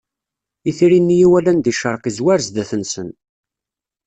[0.69, 3.09] Itri-nni i walan di ccerq izwar zdat-nsen.